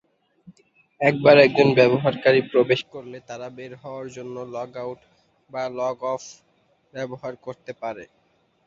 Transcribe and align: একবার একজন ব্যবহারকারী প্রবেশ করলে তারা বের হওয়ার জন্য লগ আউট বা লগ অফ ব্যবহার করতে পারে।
একবার 1.01 1.35
একজন 1.37 1.67
ব্যবহারকারী 1.79 2.41
প্রবেশ 2.51 2.81
করলে 2.93 3.17
তারা 3.29 3.47
বের 3.57 3.71
হওয়ার 3.81 4.07
জন্য 4.15 4.35
লগ 4.55 4.69
আউট 4.77 4.99
বা 5.49 5.63
লগ 5.79 5.97
অফ 6.13 6.23
ব্যবহার 6.93 7.33
করতে 7.45 7.71
পারে। 7.81 8.03